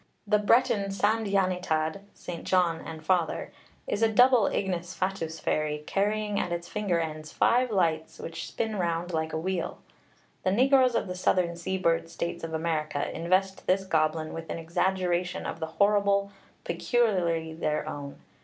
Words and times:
The 0.25 0.39
Breton 0.39 0.89
Sand 0.89 1.27
Yan 1.27 1.51
y 1.51 1.59
Tad 1.59 2.01
(St. 2.15 2.43
John 2.43 2.81
and 2.83 3.05
Father) 3.05 3.51
is 3.85 4.01
a 4.01 4.11
double 4.11 4.47
ignis 4.47 4.95
fatuus 4.95 5.39
fairy, 5.39 5.83
carrying 5.85 6.39
at 6.39 6.51
its 6.51 6.67
finger 6.67 6.99
ends 6.99 7.31
five 7.31 7.69
lights, 7.69 8.17
which 8.17 8.47
spin 8.47 8.77
round 8.79 9.13
like 9.13 9.31
a 9.31 9.37
wheel. 9.37 9.77
The 10.41 10.49
negroes 10.53 10.95
of 10.95 11.05
the 11.05 11.13
southern 11.13 11.55
seaboard 11.55 12.09
states 12.09 12.43
of 12.43 12.55
America 12.55 13.15
invest 13.15 13.67
this 13.67 13.83
goblin 13.85 14.33
with 14.33 14.49
an 14.49 14.57
exaggeration 14.57 15.45
of 15.45 15.59
the 15.59 15.67
horrible 15.77 16.31
peculiarly 16.63 17.53
their 17.53 17.87
own. 17.87 18.15